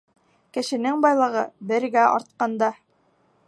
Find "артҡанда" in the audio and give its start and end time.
2.17-2.75